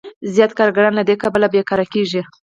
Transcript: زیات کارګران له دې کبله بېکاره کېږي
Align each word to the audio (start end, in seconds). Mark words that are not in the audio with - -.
زیات 0.33 0.51
کارګران 0.59 0.93
له 0.95 1.03
دې 1.07 1.15
کبله 1.23 1.47
بېکاره 1.53 1.85
کېږي 1.93 2.21